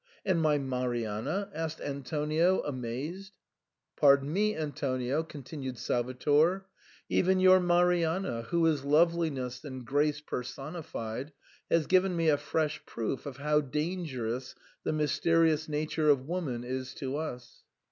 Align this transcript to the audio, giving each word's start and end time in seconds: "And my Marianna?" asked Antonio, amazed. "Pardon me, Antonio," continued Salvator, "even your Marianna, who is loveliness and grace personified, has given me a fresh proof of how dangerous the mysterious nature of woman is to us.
"And 0.25 0.41
my 0.41 0.57
Marianna?" 0.57 1.51
asked 1.53 1.79
Antonio, 1.79 2.61
amazed. 2.61 3.33
"Pardon 3.95 4.33
me, 4.33 4.55
Antonio," 4.55 5.21
continued 5.21 5.77
Salvator, 5.77 6.65
"even 7.07 7.39
your 7.39 7.59
Marianna, 7.59 8.41
who 8.49 8.65
is 8.65 8.83
loveliness 8.83 9.63
and 9.63 9.85
grace 9.85 10.19
personified, 10.19 11.33
has 11.69 11.85
given 11.85 12.15
me 12.15 12.29
a 12.29 12.37
fresh 12.37 12.83
proof 12.87 13.27
of 13.27 13.37
how 13.37 13.61
dangerous 13.61 14.55
the 14.83 14.91
mysterious 14.91 15.69
nature 15.69 16.09
of 16.09 16.25
woman 16.27 16.63
is 16.63 16.95
to 16.95 17.17
us. 17.17 17.61